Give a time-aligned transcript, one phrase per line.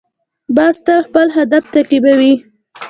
[0.55, 2.33] باز تل خپل هدف تعقیبوي